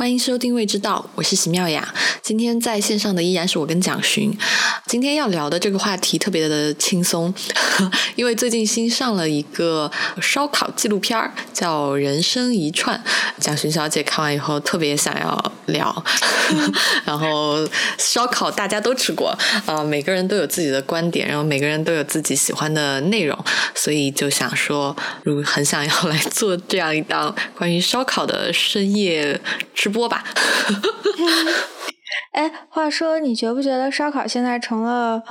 [0.00, 1.92] 欢迎收听《未知道》，我是席妙雅。
[2.22, 4.32] 今天在线上的依然是我跟蒋勋。
[4.86, 7.34] 今天要聊的这个话题特别的轻松，
[8.14, 9.90] 因为最近新上了一个
[10.22, 12.96] 烧烤纪录片儿，叫《人生一串》。
[13.42, 16.04] 蒋勋小姐看完以后特别想要聊，
[17.04, 17.68] 然后
[17.98, 19.36] 烧烤大家都吃过，
[19.66, 23.36] 呃，每个人都有自己的观点，然后每个人都有自己喜欢的内容，
[23.74, 29.40] 所以就想说，如很想要来做这样一档关于烧烤的深夜。
[29.88, 30.22] 直播吧。
[32.32, 35.22] 哎，话说，你觉不觉得烧烤现在成了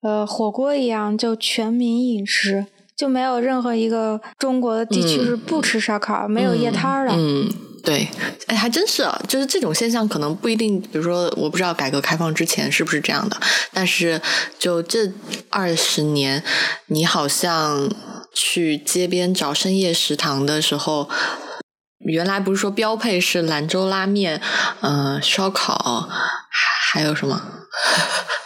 [0.00, 7.12] 呃火锅一样，就全民饮食，就没有任何一个中国的地区是不吃烧烤，没有夜摊的。
[7.14, 7.48] 嗯，
[7.84, 8.08] 对，
[8.46, 13.36] 哎，还真是啊，就是这种现象可能不一定，比如说，我不知道改革开放之前是不是这样的，
[13.72, 14.20] 但是
[14.58, 15.12] 就这
[15.50, 16.42] 二十年，
[16.86, 17.88] 你好像
[18.34, 21.08] 去街边找深夜食堂的时候。
[22.00, 24.40] 原来不是说标配是兰州拉面，
[24.80, 26.08] 嗯，烧烤，
[26.92, 27.40] 还有什么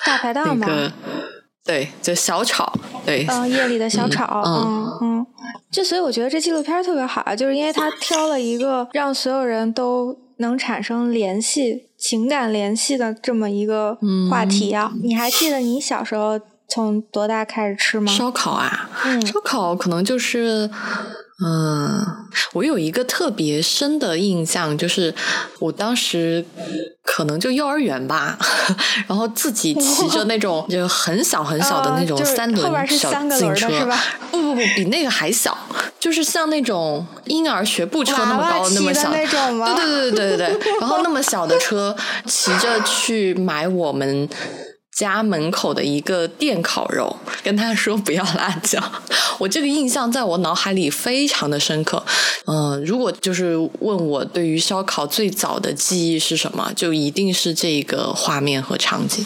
[0.04, 0.66] 大排档 吧？
[1.64, 2.72] 对，就小炒，
[3.06, 5.26] 对，嗯，夜里的小炒，嗯嗯，
[5.70, 13.96] 就所以我觉得这纪录片特别好啊，就是因为他挑了一个让所有人都能产生联系、情感联系的这么一个
[14.30, 14.92] 话题啊。
[15.02, 16.38] 你还记得你小时候
[16.68, 18.12] 从多大开始吃吗？
[18.12, 18.90] 烧烤啊，
[19.24, 20.68] 烧烤可能就是。
[21.42, 22.06] 嗯，
[22.52, 25.12] 我有一个特别深的印象，就是
[25.58, 26.44] 我当时
[27.02, 28.38] 可能就幼儿园吧，
[29.08, 33.68] 然后自己骑着那种就很小很小的那种三轮小自行车，
[34.30, 35.58] 不不不，比那个还小，
[35.98, 39.74] 就是像那种婴儿学步车那么高那么小那种吗？
[39.74, 41.94] 对对对对对对，然后那么小的车
[42.26, 44.28] 骑着去买我们。
[44.96, 48.80] 家门口的一个电烤肉，跟他说不要辣椒。
[49.38, 52.04] 我这个印象在我脑海里非常的深刻。
[52.46, 59.24] 嗯，如果就是问我对于烧烤最早的记忆是什么，就一定是这个画面和场景。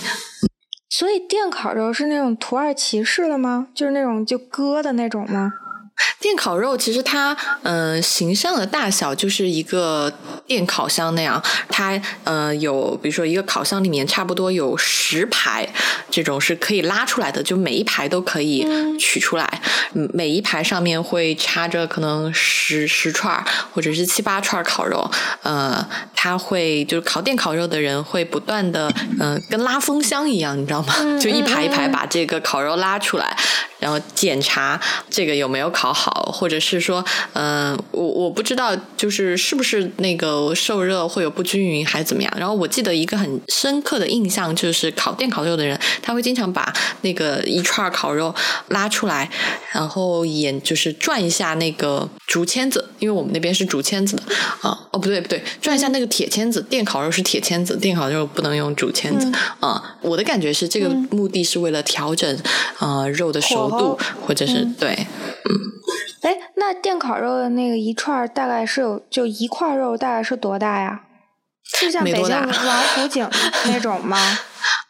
[0.91, 3.69] 所以电烤肉是那种土耳其式的吗？
[3.75, 5.53] 就是那种就割的那种吗？
[6.21, 10.13] 电烤肉其实它嗯形象的大小就是一个
[10.47, 15.69] 电烤箱那样，它呃有比如说一个烤箱里面差不多有十排，
[16.11, 18.67] 这种是可以拉出来的，就每一排都可以
[18.99, 19.61] 取出来，
[19.93, 25.11] 每一排上面会插着可能十十串或者是七八串烤肉，
[25.43, 30.95] 呃，它会就是烤电烤肉的人会不断的嗯跟拉风箱一样，你知道吗？
[31.21, 33.37] 就一排一排把这个烤肉拉出来。
[33.79, 42.33] 然后检查这个有没有烤好，或者是说，嗯，我我不知道，就是是不是那个受热会有不均匀，还是怎么样。
[42.37, 46.73] 然后我记得一个很深刻的印象，就是烤电烤肉的人，他会经常把
[47.03, 48.35] 那个一串烤肉
[48.69, 49.31] 拉出来，
[49.73, 54.23] 然后演就是转一下那个竹签子，因为我们那边是竹签子的
[54.63, 59.97] 啊，哦不对不对，转一下那个铁签子，电烤肉是铁签子，电烤肉不能用竹签子啊。
[60.03, 62.39] 我的感觉是这个目的是为了调整
[62.79, 63.69] 啊肉的熟。
[63.69, 65.53] 度或者是对，嗯，
[66.23, 71.03] 哎，那电烤肉的那个一串大概是有就一块肉大概是多大呀？
[71.65, 73.29] 是像北京王府井
[73.69, 74.39] 那种吗？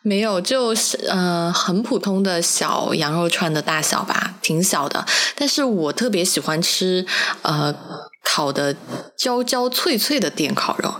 [0.02, 5.04] 没有，就是呃很普通的小羊肉串的大小吧，挺小的。
[5.36, 7.06] 但是我特别喜欢吃
[7.42, 7.74] 呃。
[8.24, 8.74] 烤的
[9.16, 10.94] 焦焦脆脆的电烤肉，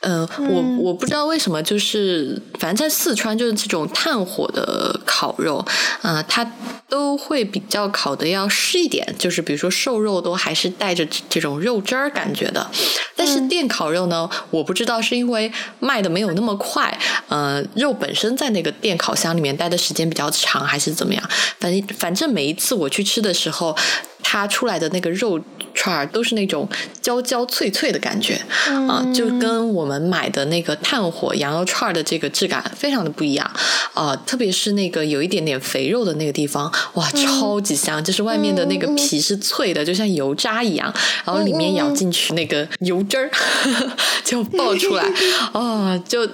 [0.00, 5.64] 呃，我我不知道为什么，就是反正在四川就是这种炭火的烤肉，
[6.02, 6.52] 啊，它
[6.88, 12.70] 都会比较烤的要湿一点，就是比如说瘦肉都还是带着这种肉汁儿感觉的。
[13.16, 16.96] 但是电烤肉呢，我不知道是因为卖的没有那么快，
[17.28, 21.30] 呃，肉本身在那个电烤箱里面待的时间比较长，还是怎么样？
[21.58, 23.76] 反正反正每一次我去吃的时候。
[24.24, 25.38] 它出来的那个肉
[25.74, 26.66] 串儿都是那种
[27.02, 28.40] 焦焦脆脆的感觉
[28.88, 33.48] 啊，就跟我们买的那个炭火羊肉串儿的这个质感非常的不一样
[33.92, 38.02] 啊，特别是那个有一点点肥肉的那个地方，哇，超级香！
[38.02, 40.92] 就是外面的那个皮是脆的，就像油渣一样，
[41.24, 43.30] 然后里面咬进去那个油汁儿
[44.24, 45.04] 就爆出来
[45.52, 46.26] 啊，就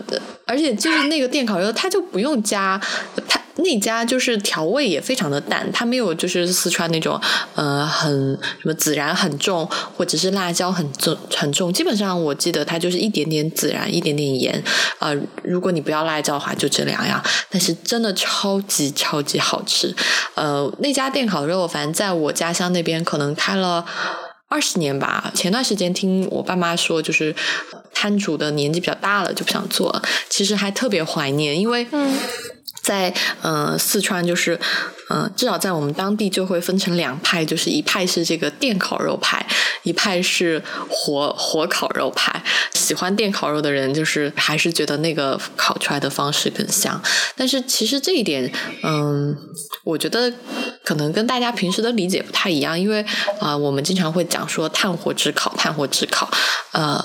[0.47, 2.81] 而且就是那个电烤肉，它就不用加
[3.27, 3.40] 它。
[3.63, 7.21] 那家就是调味也非常的淡，它没有就是四川那种
[7.55, 8.11] 呃很
[8.61, 9.67] 什么孜然很重，
[9.97, 11.73] 或者是辣椒很重很重。
[11.73, 14.63] 基本上我记得它就是一点点孜然，一点点盐。
[14.99, 17.23] 呃，如果你不要辣椒的话，就这两样。
[17.51, 19.95] 但是真的超级超级好吃。
[20.35, 23.85] 呃，那家店烤肉，反正在我家乡那边可能开了
[24.49, 25.31] 二十年吧。
[25.35, 27.35] 前段时间听我爸妈说，就是
[27.93, 30.03] 摊主的年纪比较大了，就不想做了。
[30.29, 32.13] 其实还特别怀念，因为嗯。
[32.83, 33.13] 在
[33.43, 34.59] 嗯四川就是，
[35.13, 39.45] 嗯，至少在我们当地就会分成两派，就是一派是这个电烤肉派，
[39.83, 42.43] 一派是火火烤肉派。
[42.73, 47.01] 喜欢电烤肉的人，就是还是觉得那个烤出来的方式更香。
[47.37, 48.53] 但是其实这一点，
[48.85, 49.37] 嗯，
[49.85, 50.33] 我觉得
[50.85, 53.05] 可能跟大家平时的理解不太一样，因为
[53.41, 56.31] 啊，我们经常会讲说炭火炙烤，炭火炙烤，
[56.73, 57.05] 呃。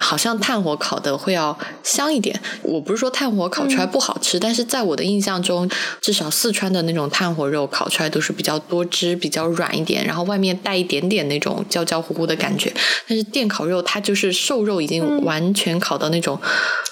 [0.00, 2.40] 好像炭火烤的会要香一点。
[2.62, 5.68] 我不是说炭火烤出来不好吃，但是在我的印象中，
[6.00, 12.72] 至少四川的那种炭火肉烤出来都是比较多汁、比较软一点，然后外面带一点点那种焦焦糊糊的感觉。
[13.06, 16.38] 但是电烤肉它就是瘦肉已经完全烤到那种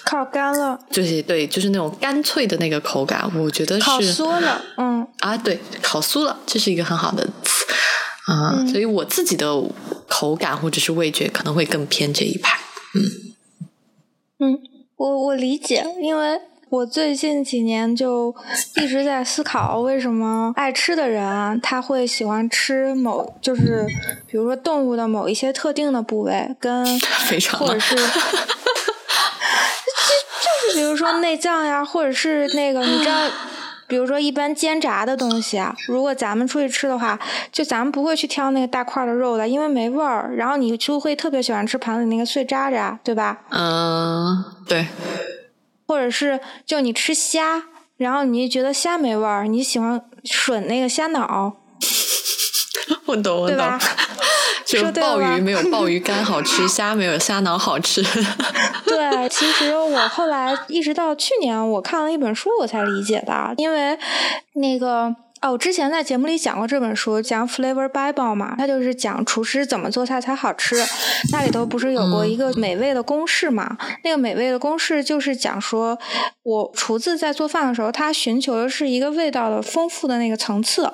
[0.05, 3.29] 烤干了，就是对，就是那种干脆的那个口感。
[3.37, 7.65] 我觉得是烤酥了，嗯啊，对，烤酥了，这是一个很好的词
[8.33, 8.65] 啊。
[8.71, 9.61] 所以我自己的
[10.09, 12.57] 口感或者是味觉可能会更偏这一派。
[14.39, 14.59] 嗯，
[14.97, 18.35] 我我理解，因为我最近几年就
[18.77, 23.87] 一直在思考，为什么爱吃的人他会喜欢吃某，就是
[24.27, 26.85] 比如说动物的某一些特定的部位，跟
[27.59, 28.07] 或者是， 就就
[30.73, 33.29] 是比如说内脏呀，或者是那个，你知道。
[33.89, 37.17] 比如说，一般煎炸的东西啊，如果咱们出去吃的话，
[37.53, 40.35] 就咱们不会去挑那个大块的肉的，因为没味儿。
[40.35, 43.39] 然后你就会特别喜欢吃盘里那个碎渣渣，对吧？
[43.51, 44.85] 嗯，对。
[45.87, 47.63] 或者是就你吃虾，
[47.97, 51.57] 然后你觉得虾没味儿，你喜欢吮那个虾脑。
[53.07, 53.59] 我懂，我懂。
[54.67, 58.03] 就是鲍鱼没有 鲍鱼干好吃，虾没有虾脑好吃。
[58.85, 63.97] 对，其实我后来一直到去年，我看了一本书，我才理解的，因为
[64.55, 65.15] 那个。
[65.47, 70.75] 哦，我之前在节目里讲过这本书，讲 Flavor Bible 嘛，它就是讲厨师怎么做菜才好吃。
[71.31, 73.79] 那里头不是有过一个美味的公式嘛？
[74.03, 75.97] 那个美味的公式就是讲说，
[76.43, 80.93] 我厨子在做饭的时候，他寻求的是一个味道的丰富的那个层次。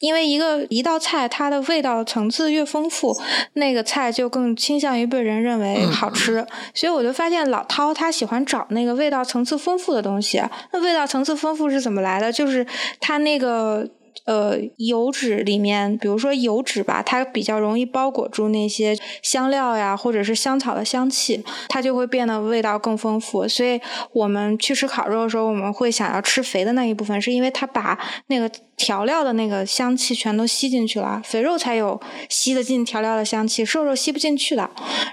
[0.00, 3.18] 因为一个一道菜，它的味道层次越丰富，
[3.54, 6.46] 那个菜就更倾向于被人认为好吃。
[6.74, 10.42] 所以我就发现老涛他喜欢找那个味道层次丰富的东西。
[10.72, 12.30] 那味道层次丰富是怎么来的？
[12.30, 12.66] 就是
[13.00, 13.88] 他那个。
[14.24, 23.46] 呃，油脂里面，比如说油脂吧，它比较容易包裹住那些香料呀，或者是香草的香气，它就会变得味道更丰富。
[23.46, 23.80] 所以
[24.12, 34.70] 我们去吃烤肉的时候，我们会想要吃肥的那一部分，是因为它把那个调料的那个香气全都吸进去了，肥肉才有吸得进调料的香气，瘦肉吸不进去的。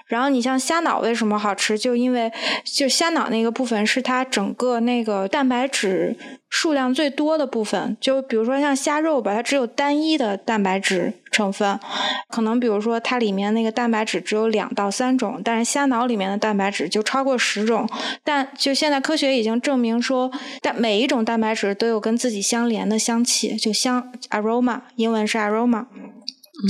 [0.08, 1.78] 然后你像虾脑为什么好吃？
[1.78, 2.32] 就因为
[2.64, 6.18] 就虾脑那个部分是它整个那个蛋白质。
[6.54, 11.80] 数量最多的部分，就比如说像虾肉吧，它只有单一的蛋白质成分，
[12.28, 17.88] 可能比如说它里面那个蛋白质只有两到三种，但是虾脑里面的蛋白质就超过十种。
[18.22, 20.30] 但就现在科学已经证明说，
[20.62, 25.86] 但每一种蛋白质都有跟自己相连的香气，就香 aroma，英文是 aroma。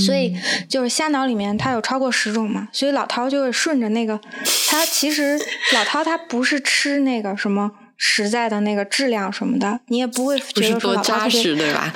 [0.06, 0.34] 所以
[0.68, 4.18] 就是虾脑里面它有超过十种嘛，所以老涛就会顺着那个，
[4.70, 5.38] 他其实
[5.74, 7.72] 老涛他不是吃那个什么。
[8.04, 11.94] 实在的那个质量什么的，你也不会觉得说扎实，对吧？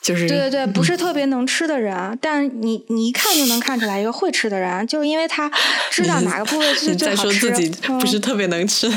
[0.00, 5.50] 就是对对对，不是特别能吃的人，但你你一看就能看出来一个会吃的人，就是因为他
[5.90, 7.32] 知道哪个部位是 最好吃。
[7.32, 8.88] 说自己不是特别能吃，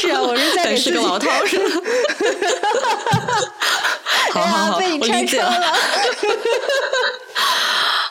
[0.00, 1.79] 是啊，我是在 给是个老饕是吧？
[4.50, 5.66] 好好好，被你拆穿了。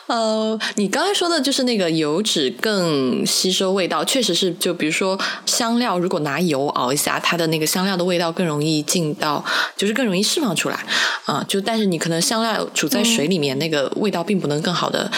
[0.06, 4.52] 呃，你刚才说的就是那个油脂更吸收味道，确实是。
[4.54, 5.16] 就比如说
[5.46, 9.44] 香料，如果拿油熬一下，它的那个香料的味道更容易进到，
[9.76, 10.84] 就是更容易释放出来
[11.26, 11.44] 啊。
[11.46, 15.08] 就但是你可能香料煮在水里面，那个味道并不能更好的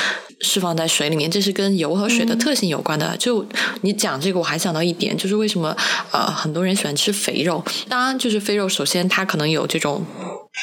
[0.42, 3.16] 释放在水里面，这是跟油和水的特性有关的。
[3.16, 3.46] 就
[3.80, 5.74] 你讲这个，我还想到一点，就是为什么
[6.10, 7.64] 呃很多人喜欢吃肥肉？
[7.88, 10.04] 当然，就是肥肉，首先它可能有这种。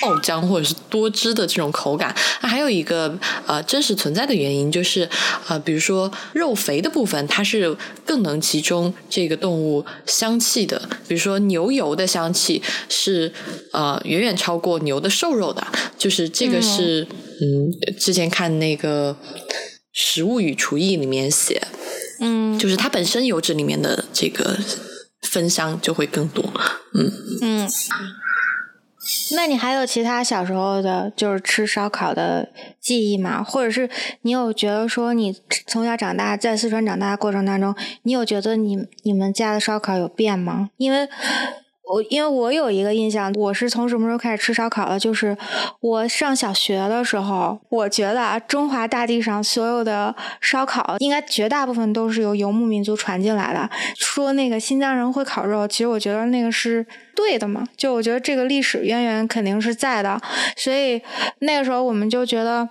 [0.02, 3.18] 爆浆或者是多汁的这种口感，那还有一个
[3.48, 5.10] 呃真实存在的原因就是，
[5.48, 10.80] 呃，比如说肉肥的部分，它是更能集中这个动物香气的。
[11.08, 13.34] 比如说牛油的香气是
[13.74, 15.66] 呃远远超过牛的瘦肉的，
[15.98, 17.08] 就是这个是
[17.42, 19.14] 嗯，之前看那个
[19.92, 21.62] 《食物与厨艺》里面写，
[22.20, 24.56] 嗯，就是它本身油脂里面的这个
[25.24, 26.44] 芬香就会更多，
[26.94, 27.12] 嗯。
[27.42, 27.70] 嗯。
[29.36, 32.50] 那你还有其他小时候的，就是吃烧烤的
[32.80, 33.44] 记忆吗？
[33.44, 33.90] 或者是
[34.22, 35.36] 你有觉得说，你
[35.68, 40.70] 从小长大在四川长大的过程当中，你有觉得你你们家的烧烤有变吗？
[40.78, 41.08] 因为
[41.90, 45.00] 我因为我有一个印象，我是从什么时候开始吃烧烤的？
[45.00, 45.36] 就是
[45.80, 53.68] 我上小学的时候，我觉得啊，中华大地上所有的烧烤，应该绝大部分都是由游牧民族传进来的。
[53.96, 57.68] 说那个新疆人会烤肉，其实我觉得那个是对的嘛。
[57.76, 60.22] 就我觉得这个历史渊源肯定是在的，
[60.56, 61.02] 所以
[61.40, 62.70] 那个时候我们就觉得。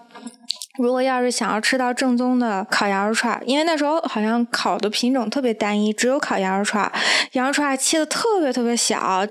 [0.78, 6.90] 如果要是想要吃到正宗的烤羊肉串，因为那时候好像烤的品种特别单一，只有烤羊肉串，
[7.32, 9.26] 羊肉串切的特别特别小，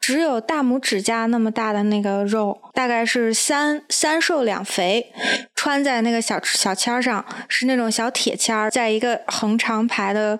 [0.00, 5.12] 只有大拇指甲那么大的那个肉，大概是三三瘦两肥，
[5.54, 10.38] 穿在那个小小签上，是那种小铁签，在一个横长排的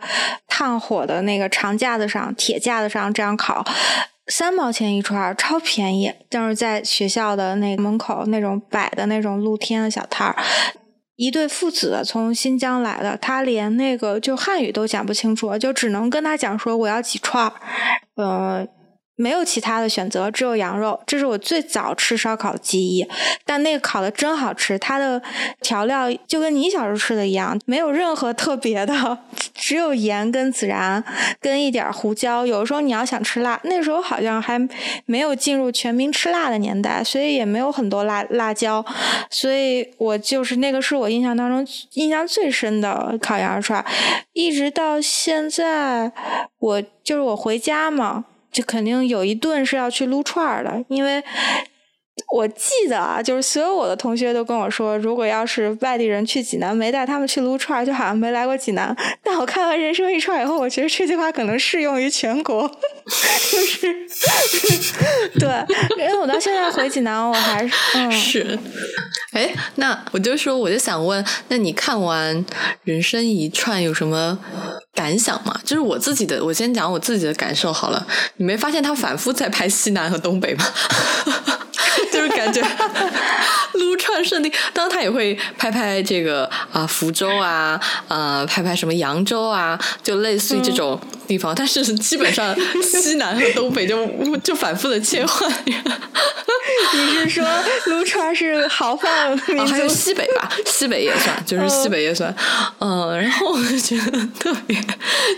[0.49, 3.65] 炭火的那个长架子上，铁架子上这样烤。
[4.28, 6.12] 三毛钱一串，超便宜。
[6.28, 10.37] 但是在学校的那门口那种摆的那种露天的小摊儿，
[11.16, 17.52] 一对父子从新疆来的，他连那个就汉语都讲不清楚，就只能跟他讲说我要几串儿，
[18.16, 18.66] 呃。
[19.19, 21.01] 没有其他的选择，只有羊肉。
[21.05, 23.05] 这是我最早吃烧烤的记忆，
[23.45, 24.79] 但那个烤的真好吃。
[24.79, 25.21] 它的
[25.61, 29.19] 调料就跟你小时候吃的一样，没有任何特别的，
[29.53, 31.03] 只有盐跟孜然
[31.41, 32.47] 跟一点胡椒。
[32.47, 34.57] 有时候你要想吃辣，那时候好像还
[35.05, 38.85] 没有进入全民吃辣的年代，所以也没有很多辣辣椒。
[39.29, 43.85] 所以我就是那个是我印象当中印象最深的烤羊肉串，
[44.33, 46.13] 一直到现在，
[46.61, 48.27] 我就是我回家嘛。
[48.59, 51.23] 就肯定有一顿是要去撸串儿的，因为
[52.33, 58.95] 我记得啊，就是所有我的同学都跟我说，如果要是外地人去济南没带他们去撸串，就好像没来过济南。
[59.23, 62.69] 但我看完《人生一串》以后，我觉得这句话可能适用于全国，
[63.51, 63.95] 就是
[65.41, 65.49] 对，
[65.99, 68.59] 因为我到现在回济南，我还是嗯是。
[69.33, 72.37] 哎，那我就说，我就想问，那你看完
[72.85, 74.39] 《人生一串》有什么
[74.95, 75.59] 感想吗？
[75.65, 78.07] 就是我自己的，我先讲我自己的感受好了。
[78.37, 80.65] 你没发现他反复在拍西南和东北吗？
[82.19, 82.61] 就是感觉
[83.78, 91.54] 撸串圣地，当然他也会拍拍这个啊福州啊，呃拍拍什么扬州啊，就类似于这种地方。
[91.54, 94.06] 但是基本上西南和东北就
[94.42, 95.50] 就反复的切换。
[96.92, 97.44] 你是说
[97.87, 99.11] 撸串是豪放？
[99.58, 102.35] 啊，还有西北吧，西北也算，就是西北也算。
[102.78, 104.76] 嗯，然后我就觉得特别，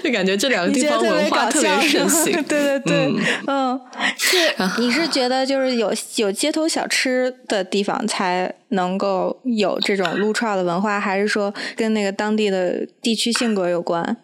[0.02, 2.32] 就感觉这两个地方文化特别盛行。
[2.44, 3.12] 对对对，
[3.47, 3.80] 嗯，
[4.18, 8.30] 是你是觉得就是有有街头小吃的地方才
[8.69, 14.17] 能够有这种撸串的文化，还是说跟那个当地的地区性格有关？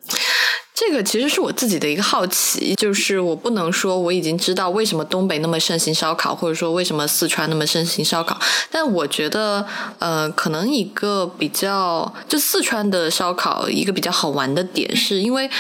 [0.75, 8.39] 这个其实是我自己的一个好奇，就是我不能说我已经知道为什么东北那么盛行烧烤，或者说为什么四川那么盛行烧烤，
[8.71, 9.67] 但我觉得，
[9.99, 15.51] 呃，可能一个比较就四川的烧烤一个比较好玩的点，是因为。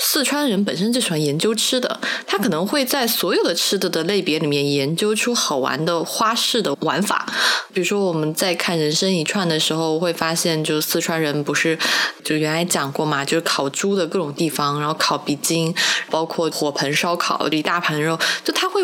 [0.00, 7.26] 四川人本身就喜欢研究吃的，他可能会在所有的吃的的类别里面研究出好玩的花式的玩法。
[7.74, 11.76] 比如说我们在看《人生一串》的时候，会发现，就四川人不是
[12.24, 15.74] 就原来讲过嘛，就是烤猪的各种地方，然后烤鼻筋，
[16.08, 18.80] 包括火盆烧烤一大盘肉，就他会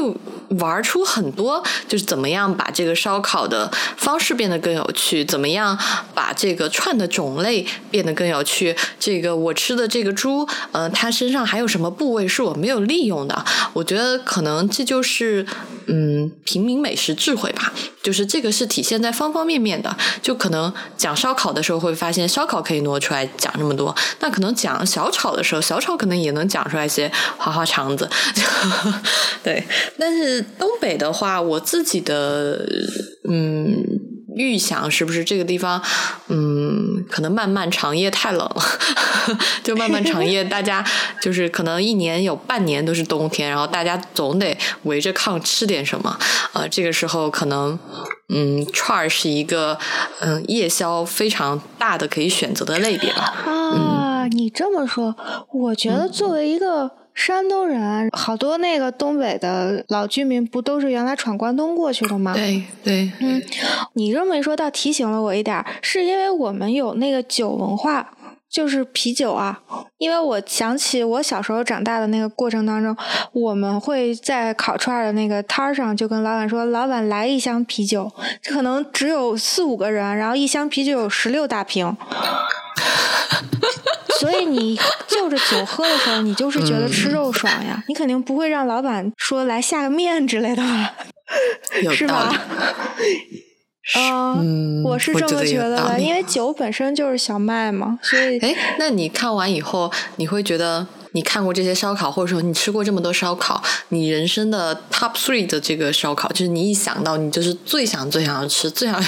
[0.59, 5.78] 玩出很多，就是怎么样把这个烧烤的方式变得更有趣，怎么样
[6.12, 8.76] 把这个串的种类变得更有趣。
[8.99, 11.04] 这个我吃的这个猪，呃，它。
[11.05, 13.45] 他身上还有什么部位是我没有利用的？
[13.75, 15.47] 我觉得可能这就是
[15.85, 17.71] 嗯平民美食智慧吧，
[18.03, 19.95] 就是这个是体现在方方面面的。
[20.23, 28.09] 就可能讲烧烤的时候会发现烧烤可以挪出来讲这么多，那可能讲小炒的时候，小炒可能也能讲出来一些花花肠子。
[29.45, 29.63] 对，
[29.99, 32.67] 但是东北的话，我自己的
[33.29, 34.13] 嗯。
[34.35, 35.81] 预想是不是这个地方，
[36.29, 38.62] 嗯，可能漫漫长夜太冷了，
[39.62, 40.85] 就漫漫长夜，大家
[41.21, 46.19] 就是可能一年有半年都是冬天，然后大家总得围着炕吃点什么，
[46.53, 47.79] 呃，这个时候可能，
[48.29, 49.79] 嗯，串儿是一个
[50.21, 53.23] 嗯夜宵非常大的可以选择的类别了。
[53.23, 55.14] 啊，你这么说，
[55.53, 57.04] 我觉得作为一个。
[57.14, 62.35] 山东人好多，那个东北的老居民不都是原来闯关东过去的吗？
[62.35, 63.40] 对对，嗯，
[63.94, 68.12] 你这么一说，倒提醒了我一点，是因为我们有那个酒文化，
[68.50, 69.61] 就是啤酒啊。
[69.99, 72.94] 因为我想起我小时候长大的那个过程当中，
[73.33, 81.97] 我们会在烤串的那个摊儿上就跟老板说：“老板来一箱啤酒。”这可能只有四五个人，然后一箱啤酒有十六大瓶。
[84.31, 90.95] 所以你就着酒喝的时候，你就是觉得吃肉爽呀，你肯定不会让老板说来下个面之类的吧？
[91.93, 92.33] 是吧？
[93.97, 98.38] 嗯，我是这么觉得的，因为酒本身就是小麦嘛，所以。
[98.38, 109.04] 哎，那你看完以后，你会觉得你看过这些烧烤，或者说你吃过这么多烧烤，你人生的 top three 的这个烧烤，就是你一想到你就是最想最想要吃，最想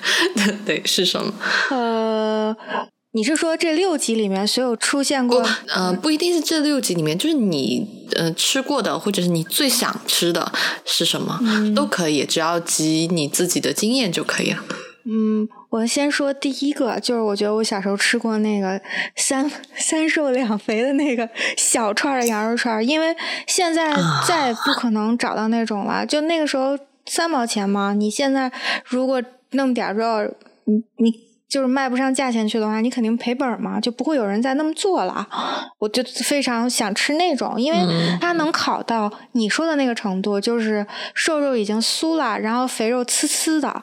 [0.66, 1.32] 对是什么？
[1.70, 2.56] 呃。
[3.12, 5.42] 你是说这六集里面所有出现过？
[5.74, 10.52] 呃，不一定是这六集里面，就是你呃吃过的，或者是你最想吃的
[10.84, 11.40] 是什么，
[11.74, 14.62] 都可以，只要集你自己的经验就可以了。
[15.10, 18.78] 嗯，我先说第一个，就是我觉得我小时候吃过那个
[19.16, 23.96] 三三瘦两肥的那个小串的羊肉串，因为现在
[24.26, 26.04] 再不可能找到那种了。
[26.04, 28.52] 就那个时候三毛钱嘛，你现在
[28.84, 29.22] 如果
[29.52, 30.30] 那么点肉，
[30.64, 31.27] 你你。
[31.48, 35.26] 就是卖不上价钱去的话，你肯定赔本嘛，就不会有人再那么做了。
[35.78, 37.78] 我就非常想吃那种，因为
[38.20, 43.82] 它能烤到你说的那个程度，就是瘦肉已经酥了，然后肥肉呲呲的，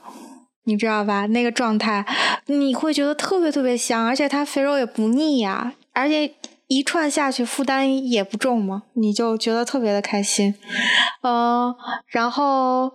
[0.66, 1.26] 你知道吧？
[1.26, 2.06] 那个状态
[2.46, 6.32] 你会觉得特别特别香，而且它肥肉也不腻呀，而且
[6.68, 10.54] 一串下去负担也不重嘛，你就觉得特别的开心。
[11.24, 11.74] 嗯，
[12.06, 12.92] 然后，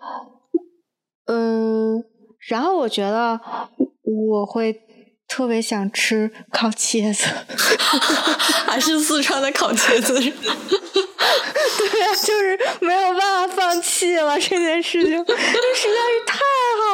[1.26, 2.04] 嗯，
[2.46, 3.40] 然后我觉得。
[4.02, 4.80] 我会
[5.28, 7.26] 特别想吃烤茄子，
[8.66, 10.14] 还是四川的烤茄子？
[10.20, 16.38] 对呀，就是没有办法放弃了这件事情，这实在是太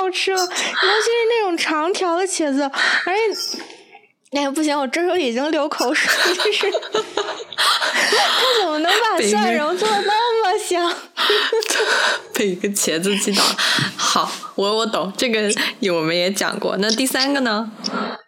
[0.01, 2.63] 好吃了，尤其是那种长条的茄子，
[3.07, 3.59] 而且，
[4.33, 6.99] 哎呀不行，我这时候已经流口水，就是他
[8.61, 10.93] 怎么能把蒜蓉做的那么香？
[12.35, 13.43] 被一个茄子击倒。
[13.97, 15.49] 好，我我懂这个，
[15.95, 16.77] 我们也讲过。
[16.79, 17.71] 那第三个呢？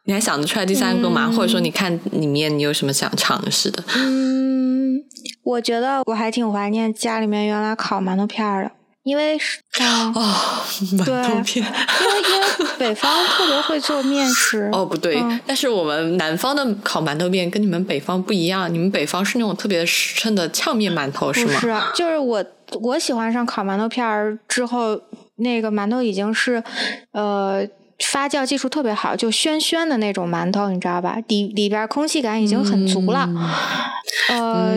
[0.04, 1.30] 你还想得出来第三个吗？
[1.36, 3.84] 或者说，你看里面你有什么想尝试的？
[3.96, 5.02] 嗯，
[5.42, 8.70] 我觉得我还挺怀念家里面原来烤馒头片的，
[9.08, 10.12] 因为是哦，
[10.98, 14.68] 馒头片，因为因为北方特别会做面食。
[14.70, 21.58] 哦，不对，但是我们南方的烤馒头片跟你们北方不一样，你们北方是那种特别实诚的呛面馒头，是吗？
[21.58, 22.44] 是，就是我
[22.82, 25.00] 我喜欢上烤馒头片儿之后。
[25.40, 26.60] 那个馒头已经是，
[27.12, 27.64] 呃，
[28.04, 31.18] 发酵技术特别好，就暄暄的那种馒头，你知道吧？
[31.28, 33.28] 里里边空气感已经很足了，
[34.28, 34.74] 呃，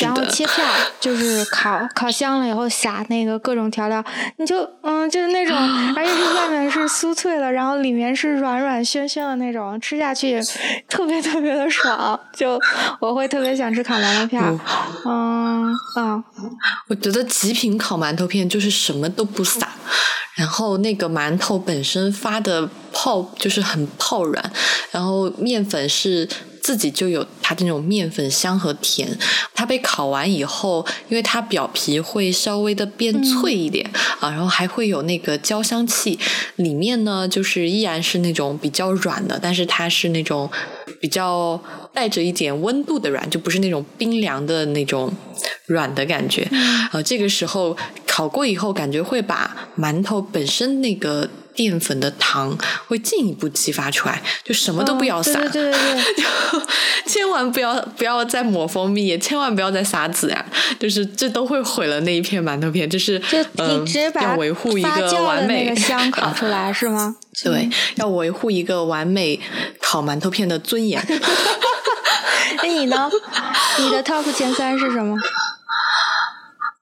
[0.00, 0.66] 然后切片，
[1.00, 4.02] 就是烤烤香了以后撒那个各种调料，
[4.36, 5.56] 你就嗯，就是那种，
[5.96, 10.40] 而且是外面是酥脆的，然后里面是软软暄暄的那种，吃下去
[10.88, 12.58] 特别特别的爽，就
[13.00, 14.60] 我会特别想吃烤馒头片，
[15.04, 16.22] 嗯啊。
[16.88, 19.68] 我觉得极品烤馒头片就是什么都不撒，
[20.34, 24.52] 然后那个馒头本身发的泡就是很泡软，
[24.90, 26.28] 然后面粉是。
[26.62, 29.18] 自己就有它的那种面粉香和甜，
[29.54, 33.90] 它被烤完以后，因为它表皮会稍微的变脆一点
[34.20, 36.18] 啊，然后还会有那个焦香气，
[36.56, 40.48] 里面呢就是依然是那种比较软的，但是它是那种
[41.00, 41.60] 比较
[41.94, 45.10] 带着一点温度的软，就不是那种冰凉的那种
[45.64, 46.42] 软的感觉
[46.92, 47.02] 啊。
[47.02, 47.74] 这个时候
[48.06, 51.30] 烤过以后，感觉会把馒头本身那个。
[51.54, 56.02] 淀粉的糖会进一步激发出来，就什么都不要撒，对对对，
[57.06, 60.44] 千万不要不要再抹蜂蜜，也千万不要再撒孜然，
[60.78, 63.20] 就是这都会毁了那一片馒头片，就是
[63.54, 67.16] 你直接把要维护一个完美 香烤出来 是吗？
[67.42, 69.40] 对，要维护一个完美
[69.80, 71.02] 烤馒头片的尊严。
[72.62, 73.08] 那你呢？
[73.78, 75.16] 你的 top 前三是什么？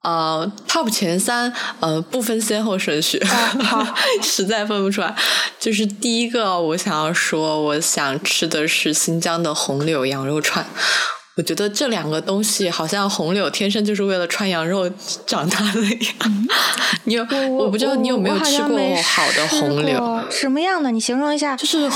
[0.09, 3.23] 呃，top 前三，呃，不分先后顺序，
[3.63, 3.87] 好，
[4.25, 5.15] 实在分不出来。
[5.61, 10.65] 就是第一个，我想要说，我想吃的是新疆的红柳羊肉串。
[11.37, 14.91] 我觉得这两个东西好像红柳天生就是为了串羊肉
[15.27, 16.49] 长大的一样。
[17.05, 20.21] 你有，我不知道你有没有吃过好的红柳？
[20.31, 20.91] 什么样的？
[20.91, 21.55] 你形容一下。
[21.55, 21.87] 就是。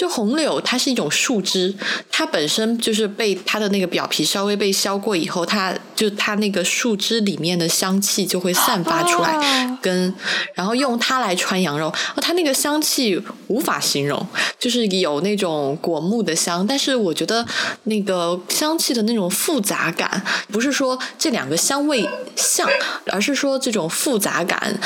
[0.00, 1.74] 就红柳，它是一种树枝，
[2.10, 10.14] 它本身就是被它的那个表皮稍微被削过以后，它就它那个树枝里面的香气就会散发出来，跟
[10.54, 14.26] 然后用它来穿羊肉，它那个香气无法形容，
[14.58, 17.46] 就是有那种果木的香，但是我觉得
[17.82, 22.66] 那个香气的那种复杂感，不是说这两个香味像，
[23.08, 24.80] 而是说这种复杂感。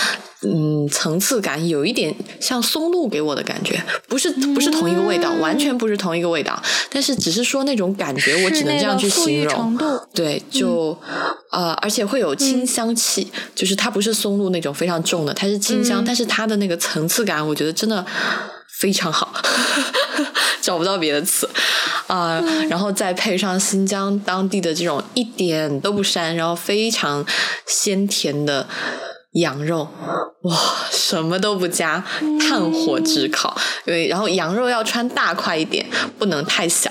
[0.46, 6.60] 嗯，层次感有一点像松露给我的感觉，不是不是同一个味道，完全不是同一个味道。
[6.90, 9.78] 但是只是说那种感觉，我只能这样去形容。
[10.12, 10.98] 对，就
[11.50, 18.04] 呃，而且会有清香气，就是它不是松露那种非常重的，它是清香，但是它的那个层次感，我觉得真的
[18.78, 19.32] 非常好，
[20.62, 21.48] 找不到别的词
[22.06, 22.40] 啊。
[22.68, 27.24] 然后再配上新疆当地的这种一点都不膻，然后非常
[27.66, 28.66] 鲜甜的。
[29.34, 29.88] 羊肉，
[30.42, 30.56] 哇，
[30.90, 32.02] 什么都不加，
[32.40, 33.56] 炭火炙烤。
[33.84, 35.86] 因为然后羊肉要穿大块一点，
[36.18, 36.90] 不能太小。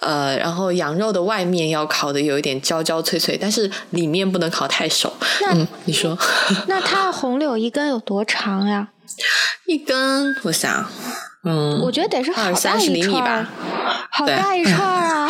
[0.00, 5.12] 呃，然后羊肉的外面要烤的有一点焦焦脆脆，但是里面不能烤太熟。
[5.50, 6.16] 嗯，你说，
[6.68, 8.88] 那它的红柳一根有多长呀？
[9.66, 10.84] 一根，我想，
[11.44, 13.48] 嗯，我觉得得是二三十厘米吧，
[14.10, 15.23] 好大一串啊。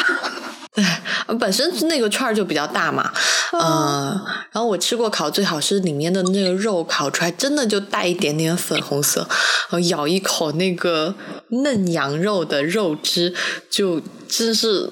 [1.26, 3.12] 对，本身那个串儿就比较大嘛，
[3.52, 11.14] 嗯，然后我吃过烤，最好是里面的那个肉烤出来，真的就带一点点粉红色，然后咬一口那个
[11.48, 13.34] 嫩羊肉的肉汁，
[13.70, 14.90] 就真是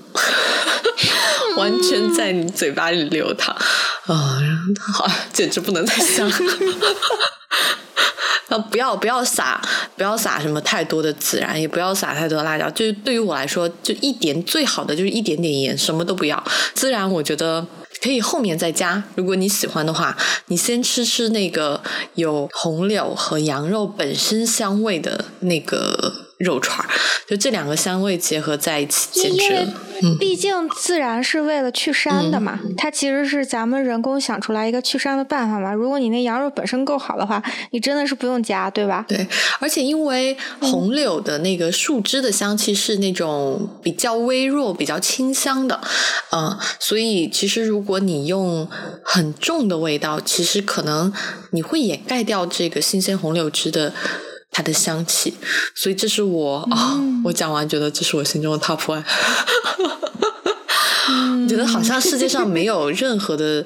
[1.57, 3.55] 完全在你嘴巴里流淌，
[4.07, 4.41] 啊，
[4.95, 6.31] 好，简直不能再想。
[8.53, 9.59] 呃，不要不要撒，
[9.97, 12.69] 不要撒什么太多的孜然，也不要撒太多的辣椒。
[12.71, 16.45] 就是对于我来说，就一点最好的就是一点点盐，什么都不要。
[16.75, 17.67] 孜然我觉得
[18.03, 20.15] 可以后面再加，如果你喜欢的话，
[20.49, 21.81] 你先吃吃那个
[22.17, 26.13] 有红柳和羊肉本身香味的那个。
[26.43, 26.87] 肉串
[27.27, 29.67] 就这两个香味结合在一起，简直。
[30.05, 35.73] 嗯，毕竟自然是为了去膻的嘛，它其实是咱们人工想出来一个去膻的办法嘛。
[35.73, 39.05] 如果你那羊肉本身够好的话，你真的是不用加，对吧？
[39.09, 39.25] 对，
[39.61, 45.81] 而且因为红柳的那个树枝的香气是那种比较微弱、比较清香的，
[46.33, 48.69] 嗯，所以其实如果你用
[49.05, 51.13] 很重的味道，其实可能
[51.53, 53.93] 你会掩盖掉这个新鲜红柳枝的。
[54.53, 55.35] 它的香气，
[55.75, 59.03] 所以这是我啊，我讲完觉得这是我心中的 top one，
[61.43, 63.65] 我觉得好像世界上没有任何的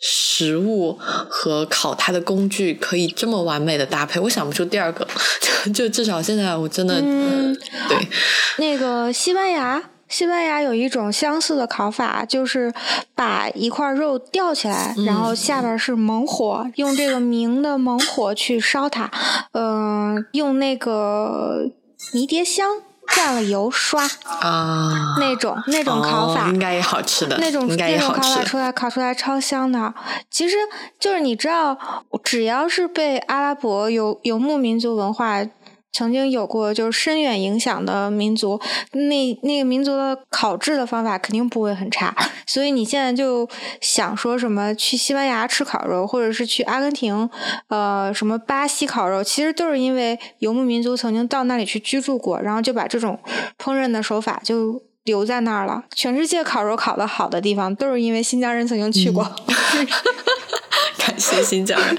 [0.00, 5.06] 食物和烤它的工具可以这么完美的搭配，我想不出第二个，
[5.64, 8.08] 就就至少现在我真的对。
[8.58, 9.82] 那个西班牙。
[10.10, 12.74] 西班牙有一种相似的烤法，就是
[13.14, 19.08] 把一块肉吊起来，然后下边是猛火，用这个明的猛火去烧它。
[19.52, 21.70] 嗯，用那个
[22.12, 22.68] 迷迭香
[23.06, 24.02] 蘸了油刷
[24.40, 29.94] 啊，那种那种烤法应该也好吃的，那种那种烤法出来烤出来超香的。
[30.28, 30.56] 其实
[30.98, 31.78] 就是你知道，
[32.24, 35.46] 只要是被阿拉伯游游牧民族文化。
[35.92, 38.60] 曾经有过就是深远影响的民族，
[38.92, 42.14] 那那个民族的烤制的方法肯定不会很差。
[42.46, 43.48] 所以你现在就
[43.80, 47.28] 想说什么去西班牙吃烤肉，或者是去阿根廷，
[47.68, 53.18] 呃，什么巴西烤肉，其实都是因为游牧民族曾经到那里去居住过，然后就把这种
[53.58, 55.84] 烹饪的手法就留在那儿了。
[55.94, 59.24] 全世界烤肉烤的好的地方，都是因为新疆人曾经去过。
[60.98, 61.98] 感谢新疆人。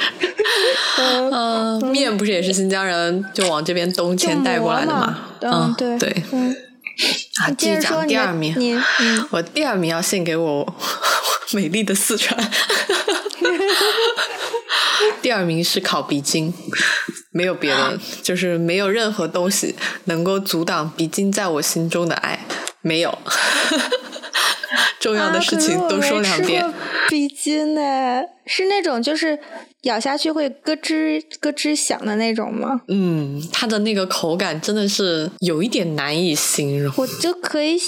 [0.97, 5.17] 嗯，面不是也是新疆人就往这边东迁带过来的吗？
[5.41, 6.09] 嗯，对对。
[7.41, 8.55] 啊，继续讲第二名。
[9.31, 10.75] 我第二名要献给我
[11.53, 12.37] 美丽的四川。
[15.21, 16.53] 第二名是烤鼻筋，
[17.31, 22.45] 没有别的，就是没有任何东西能够阻挡鼻筋在我心中的爱，
[22.81, 23.17] 没有。
[24.99, 26.71] 重要的事情都说两遍。
[27.09, 29.39] 鼻筋呢，是那种就是。
[29.85, 32.81] 咬下去会咯吱咯吱响的那种吗？
[32.87, 36.93] 嗯，它的那个口感真的是有一点难以形容。
[36.97, 37.79] 我就可以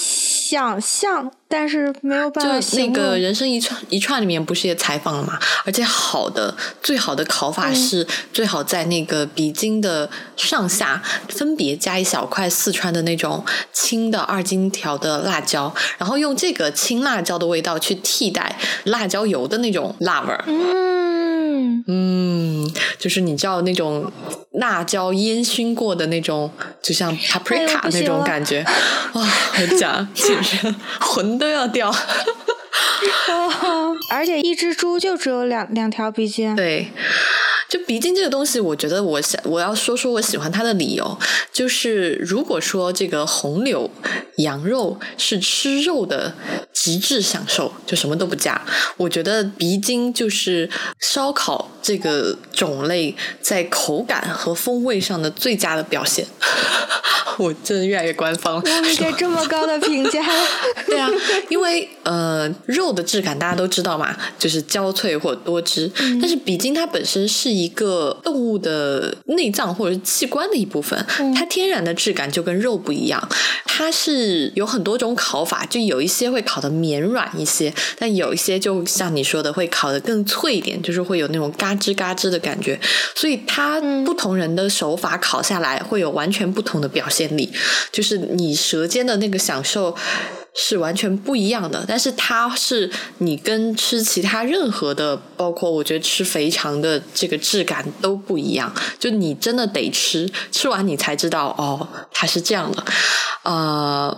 [0.53, 2.93] 想象，但是没有办法形容。
[2.93, 5.39] 那个人生一串一串里面不是也采访了吗？
[5.65, 20.43] 而且好的最好的烤法是最好在那个鼻筋的上下分别加一小块四川的那种青的二荆条的辣椒，然后用这个青辣椒的味道去替代辣椒油的那种辣味儿。
[20.45, 21.83] 嗯。
[21.87, 24.11] 嗯，就是你知道那种
[24.51, 26.49] 辣椒烟熏过的那种，
[26.81, 28.65] 就像 paprika 那种感觉，
[29.13, 29.27] 哇！
[29.59, 31.93] 我讲简人魂都要掉。
[34.09, 36.55] 而且一只猪就只有两两条鼻筋。
[36.55, 36.91] 对。
[37.73, 41.17] 就鼻筋这个东西，我觉得我想我要说说我喜欢它的理由，
[41.51, 43.89] 就是如果说这个红柳
[44.37, 46.35] 羊肉是吃肉的
[46.71, 48.63] 极致享受，就什么都不加，
[48.97, 56.27] 我觉得鼻筋就是烧烤这个种类在口感和风味上的最佳的表现。
[57.39, 60.23] 我真的越来越官方了，你给这么高的评价？
[60.85, 61.09] 对啊，
[61.49, 65.89] 因为呃肉的质感大家都知道嘛，就是焦脆或多汁，
[66.21, 67.62] 但是鼻筋它本身是一。
[67.63, 73.29] 一个动物的内脏或者是器官的一部分，它天然的质感就跟肉不一样。
[73.65, 82.79] 它是有很多种烤法，就有一些会烤的绵软一些，但有一些就像你说的会烤的更脆一点，就是会有那种嘎吱嘎吱的感觉。
[83.15, 87.51] 所以它不同人的手法烤下来会有完全不同的表现力，
[87.91, 89.95] 就是你舌尖的那个享受。
[90.55, 98.73] 是完全不一样的，但是它是你跟吃其他任何的，包括我觉得吃肥肠的这个质感都不一样。
[98.99, 102.85] 就你真的得吃，吃完你才知道哦，它是这样的，
[103.43, 104.15] 呃，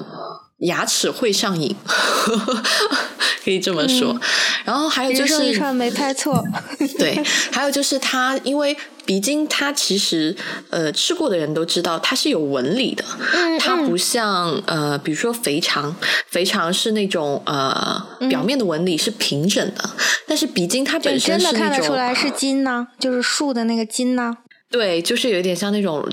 [0.60, 1.76] 牙齿会上瘾，
[3.44, 4.20] 可以这么说。
[4.64, 6.44] 然后还有就是，一串没猜错。
[6.98, 8.76] 对，还有就是它因为。
[9.06, 10.36] 鼻筋它其实
[10.72, 13.06] 呃吃过的人都知道它是有纹理的，
[13.60, 15.96] 它不像呃比如说肥肠，
[16.28, 19.90] 肥肠是那种呃表面的纹理是平整的，
[20.28, 24.36] 但是鼻筋它本身是那种看得出来是筋呢，就是竖的那个筋呢。
[24.72, 26.04] 对，就是有点像那种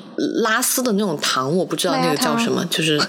[0.42, 3.00] 拉丝的那种糖，我不知道那个叫什么，就是。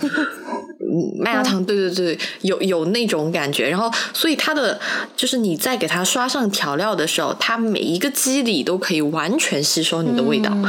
[1.18, 4.80] 麦芽糖，对对对，有有那种感觉，然后所以它的
[5.16, 10.66] 就是你在给它刷上调料的时候，它每一个肌理都可以完全吸收你的味道，嗯，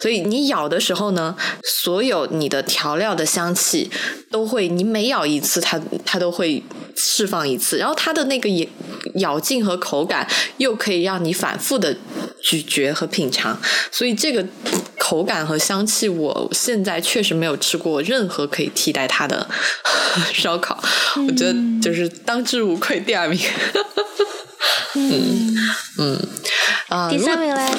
[0.00, 3.90] 所以你咬的时候呢，所有你的调料的香气
[4.30, 6.62] 都会，你每咬一次，它它都会
[6.94, 8.66] 释放一次，然后它的那个咬
[9.16, 11.96] 咬劲和口感又可以让你反复的
[12.42, 13.58] 咀嚼和品尝，
[13.90, 14.44] 所以这个。
[14.98, 19.46] 口感和香气，我现在确实没有吃过任何可以替代它的
[20.34, 20.82] 烧烤，
[21.28, 23.38] 我觉得就是当之无愧第二名。
[24.94, 25.56] 嗯
[25.98, 26.28] 嗯
[26.88, 27.70] 啊，第三名嘞？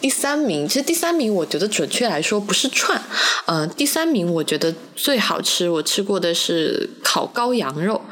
[0.00, 3.00] 第三名，其实第三名我觉得准确来说不是串，
[3.46, 8.02] 嗯，第三名我觉得最好吃，我吃过的是烤羔羊肉，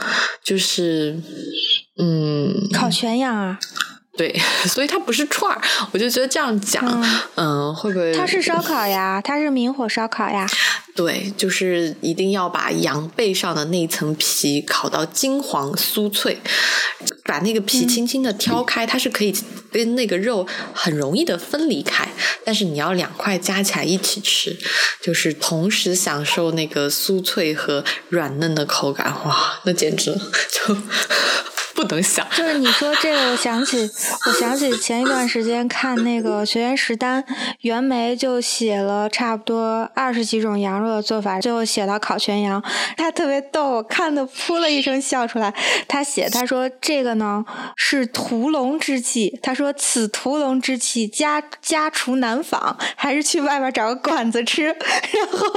[0.44, 1.20] 就是
[1.98, 3.58] 嗯，烤全羊啊。
[4.20, 5.58] 对， 所以它不是串儿，
[5.92, 6.84] 我就觉得这样讲，
[7.36, 8.12] 嗯，会不会？
[8.12, 10.46] 它是烧烤呀，它是明火烧烤呀。
[10.94, 16.38] 对，就是一定要把羊背上的那层皮烤到金黄酥脆，
[17.24, 19.34] 把那个皮轻轻的挑开，它是可以
[19.72, 22.06] 跟那个肉很容易的分离开，
[22.44, 24.54] 但是你要两块加起来一起吃，
[25.00, 30.76] 就是同时享受那个酥脆和软嫩的口感，哇，那简直就。
[31.80, 33.90] 不能想，就是你说这个，我想起，
[34.28, 37.24] 我想起前一段时间看那个学员食单，
[37.62, 42.62] 袁枚就写了差不多二十几种羊肉的做法，最后写到烤全羊，
[42.98, 45.54] 他特别逗，我看的噗了一声笑出来。
[45.88, 47.42] 他写他说这个呢
[47.76, 54.66] 是屠龙之气，他说此屠龙之气家家厨难仿，还是去外边找个馆子吃。
[54.66, 55.48] 然后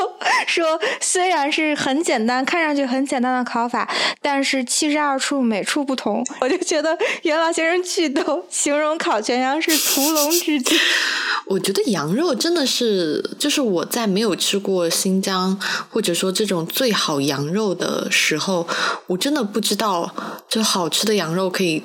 [0.47, 3.89] 说虽然是很简单，看上去很简单的烤法，
[4.21, 6.12] 但是七十二处每处不同。
[6.41, 10.75] 我就觉得袁老先生去逗，形容烤全羊是屠龙之技。
[11.47, 18.67] 我觉得羊肉真的是，就是我在没有吃过新疆或者说这种最好羊肉的时候，
[19.07, 20.13] 我真的不知道，
[20.49, 21.83] 就好吃的羊肉可以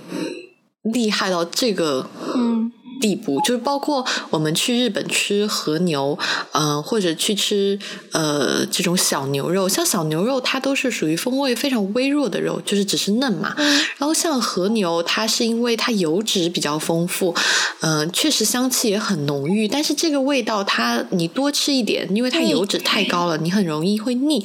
[0.82, 2.08] 厉害到这个。
[2.34, 2.72] 嗯。
[3.00, 6.18] 地步就是包括我们去日本吃和牛，
[6.52, 7.78] 嗯，或者去吃
[8.12, 13.54] 呃这种小牛肉，像小牛肉它都是属于风味非常微弱的肉，就是只是嫩嘛。
[13.96, 17.34] 然后像和牛，它是因为它油脂比较丰富，
[17.80, 24.44] 嗯，确实香气也很浓郁，但是这个味道它你多吃一点，因为它油脂太高了，你很容易会腻。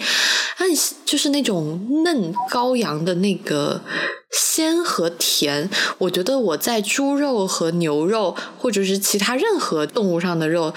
[0.57, 0.69] 但
[1.05, 3.81] 就是那种嫩羔羊的那个。
[4.33, 5.69] 鲜和甜，
[5.99, 10.73] 我觉得我在猪肉和牛肉，或者是其他任何动物上的肉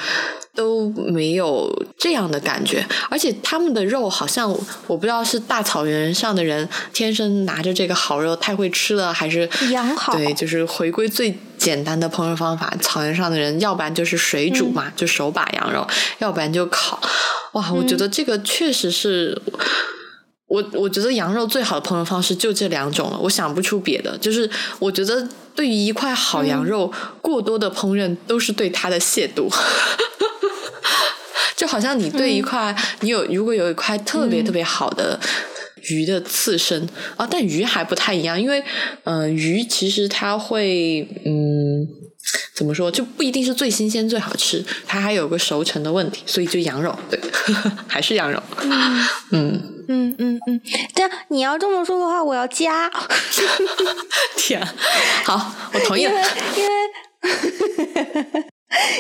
[0.55, 2.87] 都没有这样的感觉。
[3.09, 4.51] 而且他们的肉好像，
[4.87, 10.13] 我不知道是大草原上的人天生拿着这个好肉太会吃了，还是养好。
[10.13, 12.73] 对，就是回归最简单的烹饪方法。
[12.83, 15.81] 草原上的人，要不然就是水煮嘛，就手把羊肉；
[16.19, 17.01] 要不然就烤。
[17.53, 19.41] 哇，我觉得这个确实是。
[20.49, 24.17] 我我觉得羊肉最好的烹饪方式就这两种了，我想不出别的。
[24.19, 29.53] 就是我觉得对于一块好羊肉，过多的烹饪都是对它的亵渎。
[31.57, 35.19] 就好像你对一块，你有如果有一块特别特别好的
[35.91, 38.63] 鱼的刺身啊，但鱼还不太一样，因为
[39.05, 41.87] 嗯，鱼其实它会嗯。
[42.57, 47.21] 怎么说就不一定是最新鲜最好吃，它还有个熟成的问题，所以就羊肉，对，
[47.87, 48.43] 还是羊肉。
[48.63, 49.07] 嗯
[49.89, 50.61] 嗯嗯嗯，
[50.93, 52.91] 这你要这么说的话，我要加。
[54.37, 54.61] 天，
[55.25, 56.03] 好，我同意。
[56.03, 56.21] 因为
[56.57, 58.45] 因为。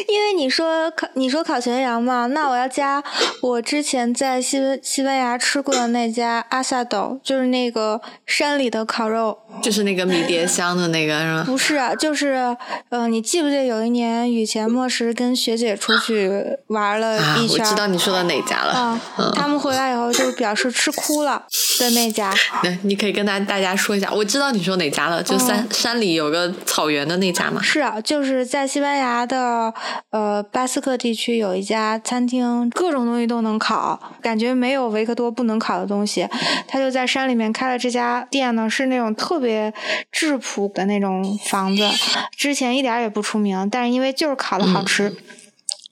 [0.08, 3.02] 因为你说烤，你说烤全羊嘛，那我要加
[3.42, 11.44] 我之前在西西班牙吃过的那家阿萨斗，就是那个山里的烤肉，就是那个迷迭香的那个是吗？
[11.46, 12.56] 不是，啊就是，
[12.90, 16.30] 嗯，你记不记得有一年雨前末时跟学姐出去
[16.68, 17.58] 玩了一圈？
[17.64, 18.72] 我知道你说的哪家了。
[18.72, 19.00] 啊，
[19.34, 21.44] 他们回来以后就表示吃哭了
[21.80, 22.32] 的那家。
[22.62, 27.60] 对，你可以跟大大家说一下，我知道你说哪家了，就山山里有个草原的那家嘛。
[27.62, 29.65] 是啊，就是在西班牙的。
[29.70, 29.74] 到
[30.10, 36.28] 呃巴斯克地区有一家餐厅，各种东西都能烤，感觉没有维克多不能烤的东西。
[36.68, 39.72] 他就在山里面开了这家店呢，是那种特别
[40.12, 41.88] 质朴的那种房子，
[42.36, 45.16] 之前一点也不出名，但是因为就是烤的好吃。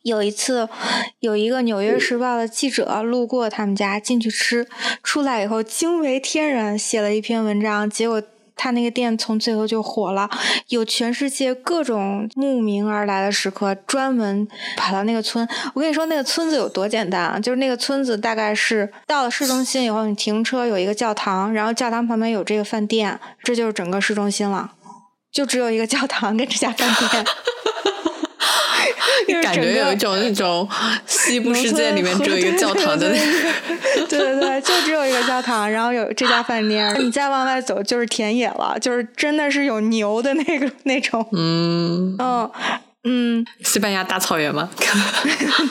[0.03, 0.69] 有一次，
[1.21, 4.69] 有一个《纽约时报》的记者路过他们家，进去吃，
[5.03, 7.89] 出来以后惊为天人，写了一篇文章。
[7.89, 8.23] 结果
[8.57, 10.29] 他那个店从最后就火了，
[10.69, 15.47] 有全世界各种慕名而来的食客专门跑到那个村。
[15.75, 17.39] 我跟你说，那个村子有多简单啊！
[17.39, 24.73] 就是那个村子大概是到了市中心以后，你停车有一个教堂，然后教堂旁边有这个饭店，这就是整个市中心了，
[25.33, 27.25] 就只有一个教堂跟这家饭店。
[29.43, 30.69] 感觉有一种那种
[31.07, 42.51] 西部世界里面只有一个教堂的那个，对对对，就只有一个教堂，然后有这家饭店，你再往外走就是田野了，就是真的是有牛的那个那种，嗯嗯
[43.07, 44.71] 嗯，西班牙大草原吗？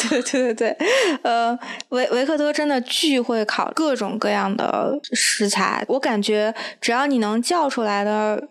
[0.09, 0.77] 对 对对对，
[1.23, 1.57] 呃，
[1.89, 8.49] 维维克多真的巨会烤各种各样的食材，我感觉只要你能叫出来的。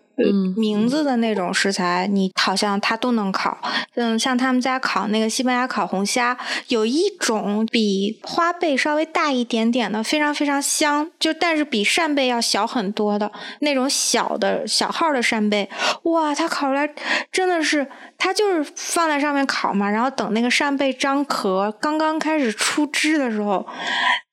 [0.55, 3.57] 名字的那种食材，你好像它都能烤。
[3.95, 15.69] 嗯，像他们家烤那个西班牙烤红虾，有一种比花贝稍微大一点点的，非常非常香，就但是比扇贝要小很多的那种小的小号的扇贝。
[16.03, 16.87] 哇，它烤出来
[17.31, 23.65] 真的是，它就是放在上面烤嘛，然后等那个扇贝张壳刚刚开始出汁的时候，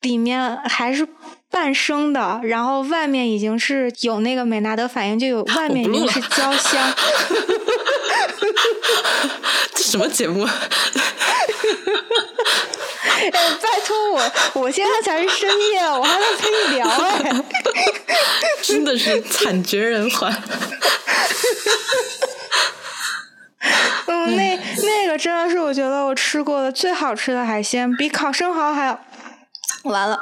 [0.02, 1.08] 里面还是。
[1.50, 6.94] 半生的，然后外面已经是有那个美纳德反应，就有 外面已经是焦香。
[9.74, 10.46] 这什么节目？
[13.02, 17.44] 哎，拜托我，我现在才是深夜，我还在陪你聊哎。
[18.62, 20.32] 真的是惨绝人寰。
[24.06, 29.00] 嗯，那那个真的是我觉得我吃过的最好吃的海鲜，比烤生蚝还要。
[29.84, 30.18] 完了，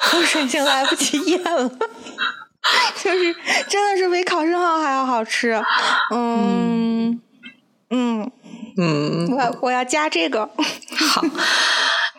[0.00, 1.68] 口水已经来不及咽了，
[3.02, 3.34] 就是
[3.68, 5.62] 真的是比烤生蚝还要好吃，
[6.14, 7.20] 嗯。
[7.90, 8.30] 嗯
[8.76, 10.44] 嗯，我我要加这个，
[11.08, 11.22] 好。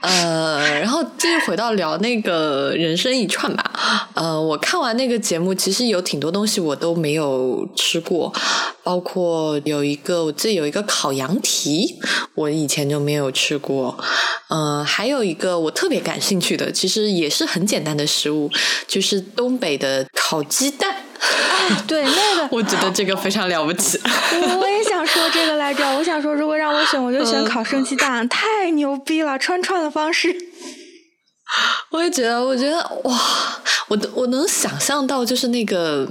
[0.01, 4.09] 呃，然后继续回到聊那个人生一串吧。
[4.13, 8.33] 呃，我看完那个节目，其实有挺多东西我都没有吃过，
[8.81, 11.99] 包括有一个我记得有一个烤羊蹄，
[12.35, 13.97] 我以前就没有吃过。
[14.47, 18.49] 呃，还有一个我特别感兴趣的，其实也是很简单的食物，
[18.88, 20.95] 就是东北的烤鸡蛋。
[21.88, 23.99] 对那个，我觉得这个非常了不起。
[24.60, 30.34] 我也想说这个来着，我想说，如果让我选，我就选烤生鸡蛋，太牛逼了，串串的方式。
[31.91, 33.19] 我也觉得，我觉得哇，
[33.88, 36.08] 我我能想象到，就是那个。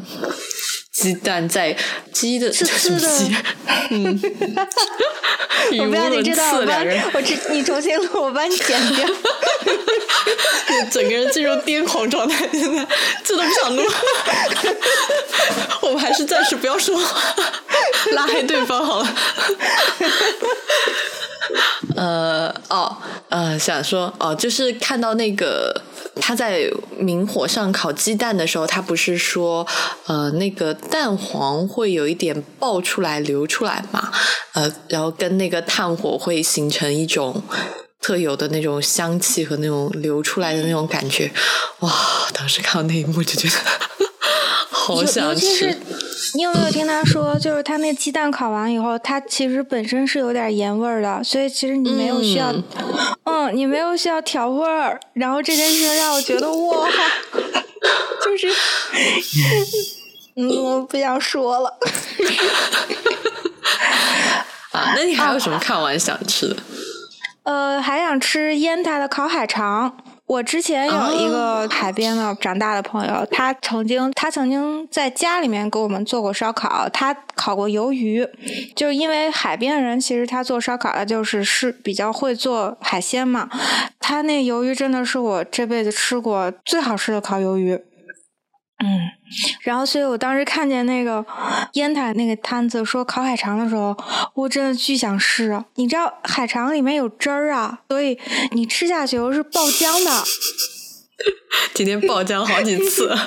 [1.01, 1.77] 鸡蛋在
[2.13, 3.37] 鸡的什么鸡？
[3.91, 4.21] 嗯，
[5.79, 6.77] 我不要你知道，我帮
[7.15, 9.07] 我这你重新录，我帮你剪掉。
[10.91, 12.85] 整个人进入癫狂状态，现在
[13.25, 13.83] 这都不想录。
[15.83, 17.35] 我们还是暂时不要说话，
[18.13, 19.17] 拉黑对方好了。
[21.97, 22.97] 呃，哦，
[23.29, 25.83] 呃，想说哦，就是看到那个。
[26.21, 29.65] 他在明火上烤鸡蛋的时候，他不是说，
[30.07, 34.11] 呃，那个蛋黄会有一点爆出来流出来嘛？
[34.55, 37.41] 呃，然后跟那个炭火会形成一种
[38.01, 41.31] 特有的那种香气和那种流出来的那种感觉。
[41.81, 41.93] 哇！
[42.35, 43.55] 当时看到那一幕就觉得
[44.71, 45.77] 好想吃。
[46.35, 52.53] 你有没有听他说，就是他那鸡蛋烤完以后，它其实本身是有点盐味儿的，所以其实你没有需要，
[53.25, 55.01] 嗯，你没有需要调味儿。
[55.15, 56.89] 然后这件事情让我觉得哇，
[58.25, 58.49] 就是，
[60.37, 61.79] 嗯，我不想说了。
[64.73, 66.57] 啊，那你还有什么看完想吃的？
[67.45, 69.97] 呃，还想吃烟台的烤海肠。
[70.29, 78.27] 我之前有一个海边的长大的朋友，他曾经他曾经在家里面给我们做过烧烤，他烤过鱿鱼，
[78.77, 83.49] 就是因为海边的人其实他做烧烤的就是是比较会做海鲜嘛，
[83.99, 87.81] 他那鱿鱼真的是我这辈子吃过最好吃的烤鱿鱼。
[88.81, 89.11] 嗯，
[89.63, 91.25] 然后，所以我当时看见那个
[91.73, 93.97] 烟台那个摊子说烤海肠的时候，
[94.35, 95.65] 我真的巨想试。
[95.75, 98.19] 你知道海肠里面有汁儿啊，所以
[98.53, 100.25] 你吃下去是爆浆的。
[101.75, 103.13] 今天爆浆好几次。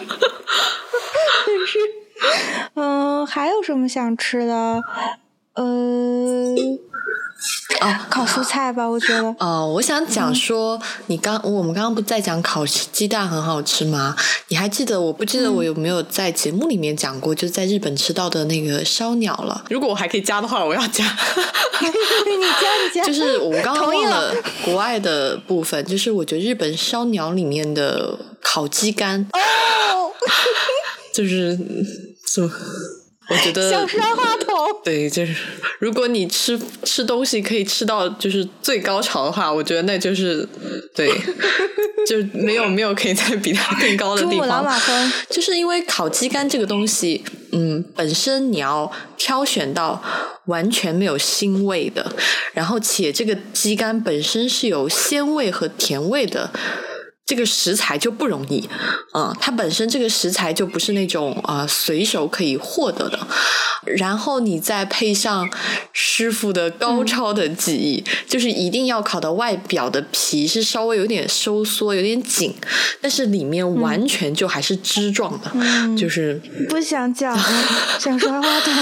[2.75, 4.81] 嗯，还有什么想吃的？
[5.55, 6.55] 呃。
[7.81, 9.35] 哦，烤蔬菜吧，我觉得。
[9.39, 14.15] 哦，我想讲说，你刚我们刚刚不在讲烤鸡蛋很好吃吗？
[14.49, 15.01] 你还记得？
[15.01, 19.65] 我不记得我有没有在节目里面讲过，就是在日本吃到的那个烧鸟了。
[19.71, 21.03] 如果我还可以加的话，我要加。
[21.81, 21.87] 你
[22.61, 23.03] 加，你加。
[23.03, 30.11] 就是我刚刚忘了国外的部分，就是我觉得日本烧鸟里面的烤鸡肝，哦，
[31.11, 31.57] 就是
[32.27, 32.51] 什么？
[33.31, 34.55] 我觉得想摔话筒。
[34.83, 35.35] 对，就是
[35.79, 40.47] 如果你吃吃东西可以吃到就是最高潮的话，我觉得那就是
[40.95, 41.09] 对，
[42.07, 44.65] 就没有没有可以再比它更高的地方。
[45.29, 50.01] 就是因为烤鸡肝这个东西，嗯，本身你要挑选到
[50.45, 52.11] 完全没有腥味的，
[52.53, 56.51] 然后且这个鸡肝本身是有鲜味和甜味的。
[57.31, 58.67] 这个食材就不容易，
[59.13, 63.17] 嗯，它本身这个食材就不是那种啊随手可以获得的，
[63.85, 65.49] 然后你再配上
[65.93, 72.53] 师傅的高超的技艺，就是一定要烤到外表的皮是稍微有点收缩、有点紧，
[72.99, 75.49] 但是里面完全就还是汁状的，
[75.97, 76.33] 就是
[76.67, 77.33] 不想讲，
[77.97, 78.73] 想刷花筒，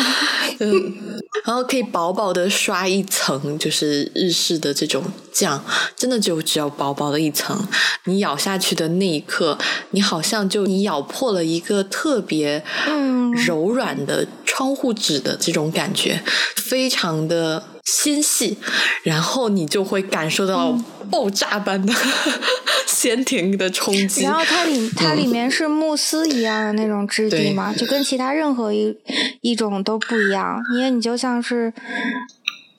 [0.61, 5.03] 嗯，然后可以薄薄的刷一层，就是日式的这种
[5.39, 5.63] 酱，
[5.95, 7.55] 真的就只有薄薄的一层，
[8.05, 8.39] 你咬。
[8.39, 9.57] 下去的那一刻，
[9.91, 12.63] 你好像就你咬破了一个特别
[13.45, 16.23] 柔软的窗户纸的这种感觉，
[16.55, 18.57] 非常的纤细，
[19.03, 20.73] 然后你就会感受到
[21.11, 21.93] 爆炸般的
[22.87, 24.23] 鲜甜的冲击。
[24.23, 28.95] 然后它里它里面是慕斯一样的那种质地嘛，就跟其他任何一
[29.41, 31.73] 一种都不一样，因为你就像是。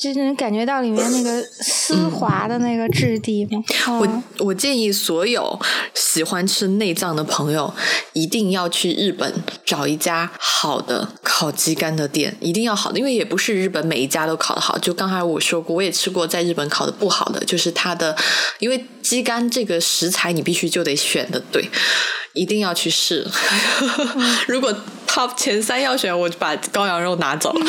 [0.01, 3.63] 就能感觉到里面那个丝滑的那个质地吗？
[4.01, 5.61] 我我建议所有
[5.95, 7.73] 喜欢吃内脏的朋友
[8.15, 9.31] 一定要去日本
[9.63, 14.79] 找一家好的烤鸡肝的店，一定要好的，因为也不是日本每一家都烤的好。
[14.79, 18.17] 就刚才我说过，我也吃过在日本烤的不好的，就是它的，
[18.59, 21.69] 因为鸡肝这个食材你必须就得选的对，
[22.33, 23.29] 一定要去试。
[24.49, 24.75] 如果
[25.11, 27.53] top 前三要选，我就把羔羊肉拿走。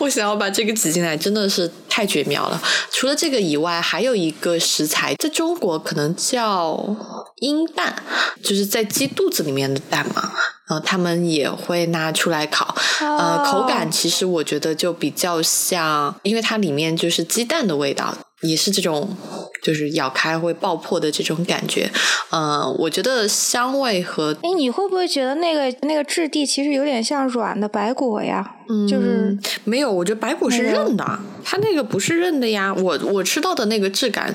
[0.00, 2.60] 我想要把这个挤进来，真的是太绝妙了。
[2.90, 6.96] 除了这个以外，还有一个食材，在中国可能叫
[7.36, 7.94] 鹰蛋，
[8.42, 10.32] 就是在鸡肚子里面的蛋嘛。
[10.68, 18.16] 然后他们也会拿出来烤，呃，口感其实我觉得就比较像，因为它里面就是鸡蛋的味道。
[18.42, 19.16] 也是这种，
[19.62, 21.90] 就是咬开会爆破的这种感觉，
[22.30, 28.56] 嗯，我觉得香味和哎，你会不会觉得那个那个质地其实有点像软的白果呀？
[28.68, 32.72] 嗯，就是没有，我觉得白果是韧的，它那个不是韧的呀。
[32.72, 34.32] 我我吃到的那个质感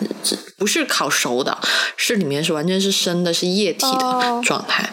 [0.58, 1.58] 不是烤熟的，
[1.98, 4.90] 是里面是完全是生的，是液体的状态，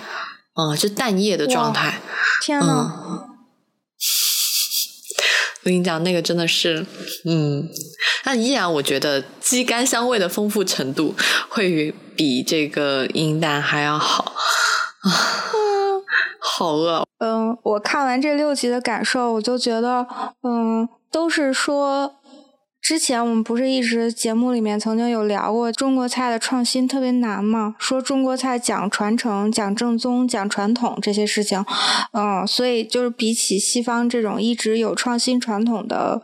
[0.54, 2.00] 嗯，是蛋液的状态。
[2.40, 3.28] 天呐！
[5.64, 6.84] 我跟你讲，那个真的是，
[7.24, 7.68] 嗯，
[8.24, 11.14] 但依然我觉得鸡肝香味的丰富程度
[11.48, 14.32] 会比这个阴蛋还要好
[15.02, 15.10] 啊，
[16.40, 17.06] 好饿。
[17.18, 20.06] 嗯，我看完这六集的感受，我就觉得，
[20.42, 22.16] 嗯，都是说。
[22.82, 27.76] 之前我们不是一直节目里面曾经有聊过中国菜的创新特别难吗？
[27.78, 31.64] 说中国菜讲传承、讲正宗、讲传统这些事情，
[32.12, 36.20] 嗯，所以就是比起西方这种一直有创新传统的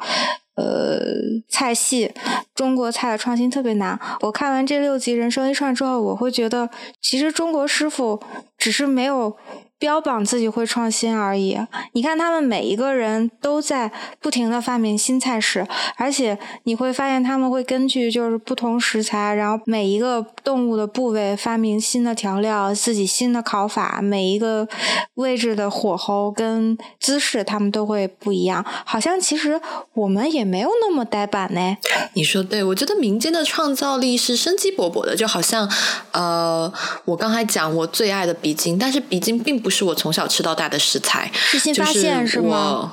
[0.57, 1.07] 呃
[1.49, 2.13] 菜系，
[2.57, 3.97] 中国菜的创新特别难。
[4.23, 6.69] 我看完这六集《人生一串》之后，我会觉得
[7.01, 8.21] 其实中国师傅
[8.59, 9.37] 只是没有。
[9.79, 11.57] 标榜自己会创新而已。
[11.93, 15.65] 你看，他们每一个人都在不停的发明新菜式，
[15.97, 24.67] 而且你会发现他们会根据就是不同食材，然后每一个动物的部位发明新的调料，自己新的烤法，每一个
[25.15, 28.65] 位置的火候跟姿势，他们都会不一样。
[28.85, 29.61] 好像其实
[29.95, 31.77] 我们也没有那么呆板呢。
[32.15, 35.71] 你说对，我觉得民间的创造力是生机勃勃的，就好像
[36.11, 36.73] 呃，
[37.05, 39.68] 我刚才讲我最爱的鼻筋，但是鼻筋并不。
[39.69, 41.31] 不是我从小吃到大的食材，
[41.75, 42.91] 就是吗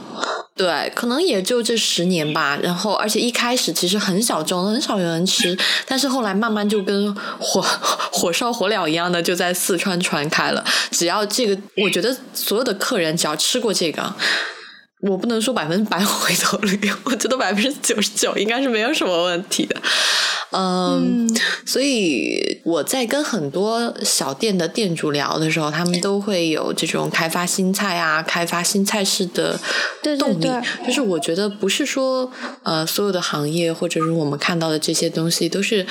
[0.58, 2.60] 对，可能也就这十年吧。
[2.62, 5.58] 然后，而且一开始其实很小众，很少有人吃，
[5.88, 7.62] 但是后来慢慢就跟火
[8.12, 10.62] 火烧火燎一样的，就在四川传开了。
[10.92, 14.14] 只要这个，我觉得所有的客人只要吃过这个。
[15.02, 19.76] 我不能说百分之百回头率，我觉得百分之九十九应该是没有什么问题的。
[20.52, 21.28] 嗯，
[21.66, 29.60] 所以我在跟很多小店的店主聊的时候，他们都会有这种开发新菜啊、开发新菜式的
[30.18, 30.48] 动力。
[30.88, 32.32] 就是我觉得不是说
[32.64, 35.82] 呃所有的行业或者是我们看到的这些东西都是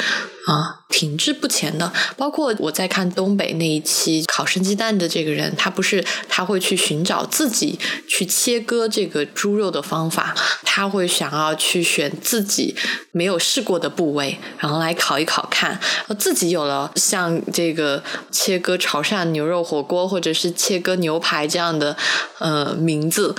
[0.46, 1.92] 啊停滞不前的。
[2.16, 7.76] 包括我在看东北那一期烤生鸡蛋的这个人，他不是他会去寻找自己
[8.06, 10.32] 去切割这个猪肉的方法，
[10.62, 12.76] 他会想要去选自己
[13.10, 15.80] 没有试过的部位，然后来烤一烤看，
[16.16, 21.96] 自己有了像这个切割潮汕牛肉火锅或者是切割牛排这样的
[22.38, 23.34] 呃名字，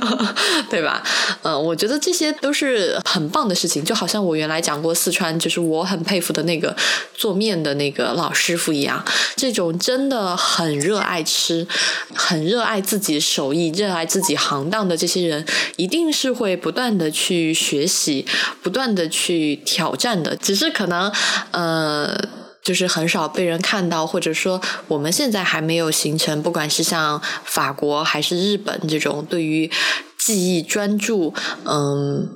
[0.70, 1.02] 对吧？
[1.42, 6.74] 嗯，我觉得这些都是很棒的事情，就好像我原来讲过四川，就是我很佩服的那个
[7.14, 9.04] 做面的那个老师傅一样，
[9.36, 11.66] 这种真的很热爱吃、
[12.14, 15.44] 很热爱自己手艺、热爱自己行当的这些人，
[15.76, 18.26] 一定是会不断的去学习、
[18.62, 20.36] 不断的去挑战的。
[20.36, 21.12] 只是可能，
[21.52, 22.28] 呃。
[22.62, 29.70] 就是很少被人看到，或者说我们现在还没有形成，不管是像法国还是日本这种对于
[30.18, 31.32] 技艺专注，
[31.64, 32.28] 嗯。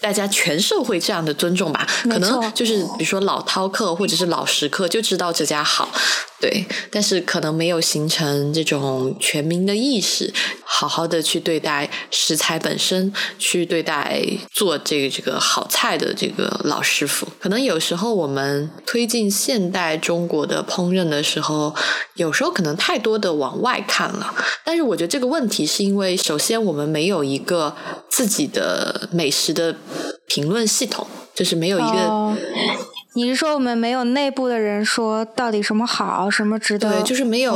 [0.00, 5.88] 大家全社会这样的尊重吧，可能就是比如说老饕客或者是老食客就知道这家好，
[6.40, 10.32] 对，但是可能没有形成这种全民的意识，
[10.64, 17.28] 好好的去对待食材本身，去对待做这个这个好菜的这个老师傅。
[17.38, 21.74] 可能有时候我们推进现代中国的烹饪的时候，
[22.14, 24.34] 有时候可能太多的往外看了，
[24.64, 27.76] 但是我觉得这个问题是因为首先我们没有一个
[28.08, 29.76] 自己的美食的。
[30.32, 32.36] 评论系统就是没有一个，
[33.14, 36.92] 你是说我们没有内部的人说到底什么好，什么值得？
[36.92, 37.54] 对，就是没有。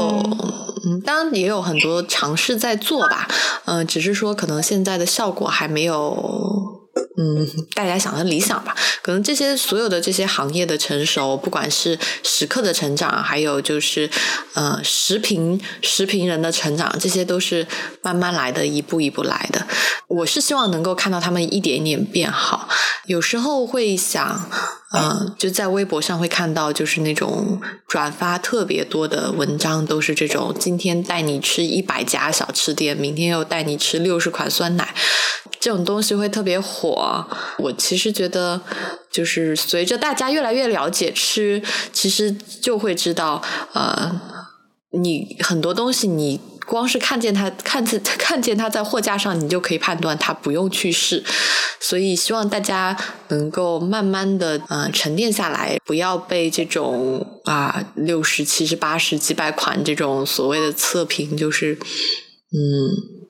[0.86, 3.28] 嗯，当然也有很多尝试在做吧，
[3.64, 6.73] 嗯，只是说可能现在的效果还没有。
[7.16, 14.10] 嗯，大家想的理想吧，可能这些所有的这些行业的成熟，不管是食客的成长，还有就是
[14.54, 17.66] 呃食评食评人的成长，这些都是
[18.02, 19.64] 慢慢来的，一步一步来的。
[20.08, 22.68] 我是希望能够看到他们一点一点变好。
[23.06, 24.50] 有时候会想，
[24.92, 34.94] 嗯，就在微博上会看到，就是那种转发特别多的文章，都是这种今天带你吃一百家小吃店，明天又带你吃六十款酸奶。
[35.64, 38.60] 这种东西会特别火，我其实觉得，
[39.10, 43.42] 就是随着大家越来越了解吃，其实就会知道，
[43.72, 44.20] 呃，
[44.92, 51.24] 你很多东西你光是看见它，看见看见它在货架上，你就可以判断它不用去试。
[51.80, 52.94] 所以希望大家
[53.28, 61.78] 能够慢慢的呃沉淀下来，不要被这种啊六十七十八十几百款这种所谓的测评，就是
[62.52, 63.23] 嗯。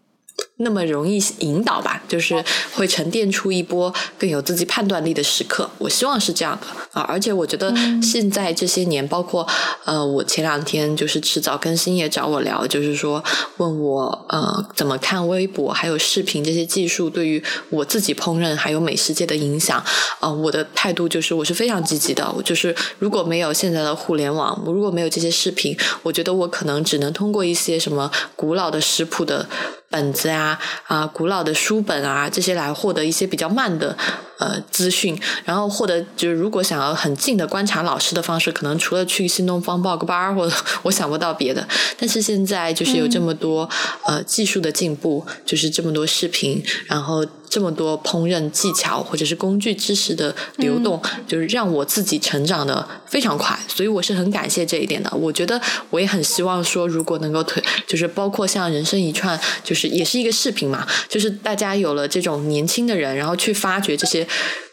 [0.59, 2.43] 那么容易引导吧，就是
[2.75, 5.69] 会沉淀出一波更有自己判断力的时刻。
[5.79, 9.47] 我希望是这样的啊，而且我觉得现在这些年，包括
[9.85, 13.23] 呃，我前两天就是迟早更新也找我聊，就是说
[13.57, 19.83] 问我呃怎么看微博还有视频这些技术对于我自己烹饪还有美食界的影响
[20.21, 22.25] 啊，我的态度就是我是非常积极的。
[22.45, 29.49] 就是如果没有现在的互联网，如果没有这些视频，我觉得我可能只能通过一些什么古老的食谱的。
[29.95, 33.97] 本子啊啊，古老的书本啊，这些来获得一些比较慢的
[34.41, 41.65] 呃资讯，然后获得就是如果想要很近的观察老师的方式，可能除了去新东方报个班儿，或者 我想不到别的。
[41.97, 43.71] 但是现在就是有这么多
[44.05, 47.25] 呃技术的进步，就是这么多视频，然后。
[47.55, 55.09] 这么多烹饪技巧或者是工具知识的流动，就是让我自己成长的非常快，所以我是很感谢这一点的。
[55.15, 64.27] 我觉得我也很希望说，如果能够推，就是包括像人生一串，就是也是一个视频嘛，就是大家有了这种年轻的人，然后去发掘这些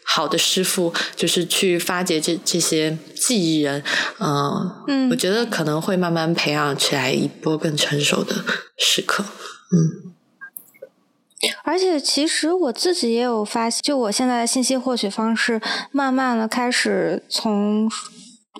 [0.04, 3.80] 好的师傅，就是去发掘这这些技艺人，
[4.18, 8.34] 嗯，我觉得可能会慢慢培养起来一波更成熟的
[8.76, 10.11] 时刻，嗯。
[11.64, 17.90] 而且，其实我自己也有发现，就我现在的信息获取方式，慢慢的开始从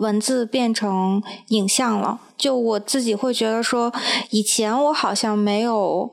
[0.00, 2.20] 文字变成影像了。
[2.36, 3.92] 就我自己会觉得说，
[4.30, 6.10] 以前我好像没有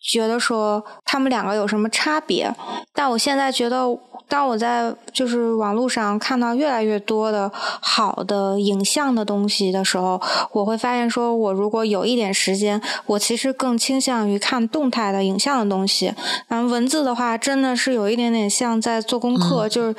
[0.00, 2.54] 觉得说他们两个有什么差别，
[2.92, 3.98] 但我现在觉得。
[4.28, 10.20] 当我在就是网络上看到越来越多的好的影像的东西的时候，
[10.52, 16.12] 我会发现，说我如果有一点时间，我其实更倾向于看动态的影像的东西。
[16.46, 19.68] 然后文字的话，真的是有一点点像在做功课。
[19.68, 19.94] 就是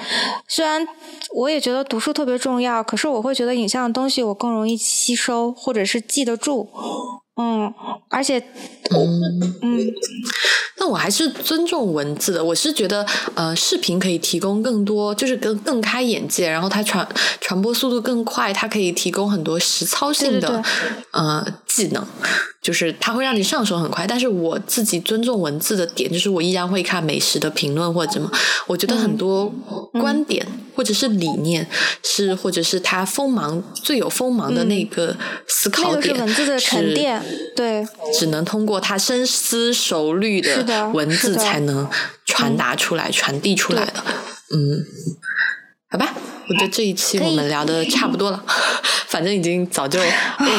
[0.48, 0.88] 虽然
[1.34, 6.70] 我也觉得读书特别重要，可是我会觉得影像的东西我更容易吸收，或者是记得住。
[7.42, 7.74] 嗯，
[8.10, 9.80] 而且，嗯嗯，
[10.80, 12.44] 那我还是尊重文字的。
[12.44, 13.06] 我是觉得，
[13.36, 17.08] 呃，视频可以提供更多，就是更更开眼界，然后它传
[17.42, 20.64] 传播速度更快，它可以提供很多实操性的
[21.12, 22.06] 呃技能。
[22.62, 24.06] 就是它会让你上手很快。
[24.06, 28.30] 但是我自己尊重文字的点，就是我依然会看美食的评论或者什么。
[28.68, 29.48] 我觉得很多
[29.94, 31.66] 观点或者是理念
[32.04, 35.16] 是，或者是他锋芒最有锋芒的那个
[35.48, 37.24] 思考点，文字的沉淀，
[37.56, 40.62] 对，只能通过他深思熟虑的
[40.94, 41.90] 文字才能
[42.26, 43.94] 传达出来、传递出来的。
[44.54, 44.86] 嗯，
[45.92, 46.14] 好吧。
[46.52, 48.44] 我觉得这一期我们聊的差不多了，
[49.08, 50.10] 反正已经早就累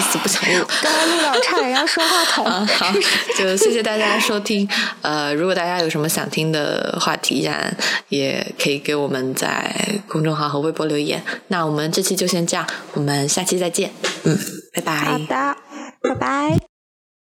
[0.01, 0.65] 死不想录。
[0.81, 2.45] 刚刚录到差点要说话 筒。
[2.47, 2.93] 嗯，好，
[3.37, 4.69] 就谢谢大家收听。
[5.03, 7.77] 呃，如果大家有什么想听的话题，依然
[8.09, 9.75] 也可以给我们在
[10.07, 11.21] 公众号和微博留言。
[11.49, 13.91] 那我们这期就先这样，我们下期再见。
[14.23, 14.39] 嗯，
[14.73, 14.95] 拜拜。
[14.95, 15.57] 好的，
[16.03, 16.70] 拜拜。